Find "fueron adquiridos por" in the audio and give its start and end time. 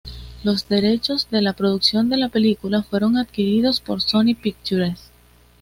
2.81-4.01